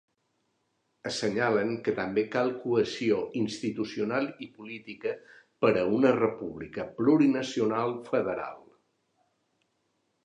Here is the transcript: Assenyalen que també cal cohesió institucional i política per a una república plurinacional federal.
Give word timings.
Assenyalen 1.09 1.73
que 1.87 1.93
també 1.99 2.23
cal 2.35 2.49
cohesió 2.63 3.19
institucional 3.41 4.25
i 4.47 4.49
política 4.61 5.13
per 5.67 5.71
a 5.83 5.87
una 5.99 6.15
república 6.17 6.87
plurinacional 7.03 7.95
federal. 8.11 8.61